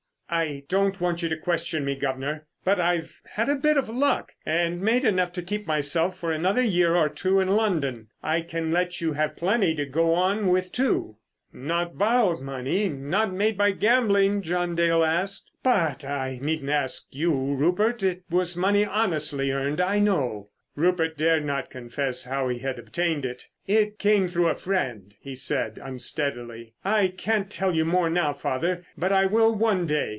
[0.33, 4.31] "I don't want you to question me, guv'nor, but I've had a bit of luck
[4.45, 8.07] and made enough to keep myself for another year or two in London.
[8.23, 11.17] I can let you have plenty to go on with, too."
[11.51, 15.51] "Not borrowed money, not made by gambling?" John Dale asked.
[15.63, 18.01] "But I needn't ask you, Rupert.
[18.01, 20.47] It was money honestly earned, I know."
[20.77, 23.47] Rupert dared not confess how he had obtained it.
[23.67, 26.73] "It came through a friend," he said unsteadily.
[26.85, 30.07] "I can't tell you more now, father, but I will one day.